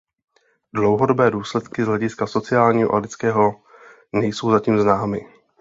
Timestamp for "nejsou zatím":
4.13-4.79